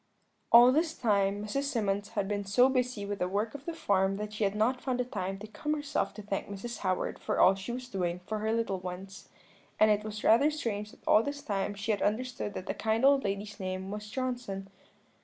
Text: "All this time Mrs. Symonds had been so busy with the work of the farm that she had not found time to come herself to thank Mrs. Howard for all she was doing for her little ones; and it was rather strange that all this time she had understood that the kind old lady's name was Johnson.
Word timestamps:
"All 0.51 0.71
this 0.71 0.95
time 0.97 1.45
Mrs. 1.45 1.65
Symonds 1.65 2.09
had 2.17 2.27
been 2.27 2.43
so 2.43 2.69
busy 2.69 3.05
with 3.05 3.19
the 3.19 3.27
work 3.27 3.53
of 3.53 3.65
the 3.65 3.73
farm 3.75 4.17
that 4.17 4.33
she 4.33 4.43
had 4.45 4.55
not 4.55 4.81
found 4.81 4.97
time 5.11 5.37
to 5.37 5.45
come 5.45 5.75
herself 5.75 6.11
to 6.15 6.23
thank 6.23 6.49
Mrs. 6.49 6.79
Howard 6.79 7.19
for 7.19 7.39
all 7.39 7.53
she 7.53 7.71
was 7.71 7.87
doing 7.87 8.19
for 8.25 8.39
her 8.39 8.51
little 8.51 8.79
ones; 8.79 9.29
and 9.79 9.91
it 9.91 10.03
was 10.03 10.23
rather 10.23 10.49
strange 10.49 10.89
that 10.89 11.05
all 11.07 11.21
this 11.21 11.43
time 11.43 11.75
she 11.75 11.91
had 11.91 12.01
understood 12.01 12.55
that 12.55 12.65
the 12.65 12.73
kind 12.73 13.05
old 13.05 13.23
lady's 13.23 13.59
name 13.59 13.91
was 13.91 14.09
Johnson. 14.09 14.69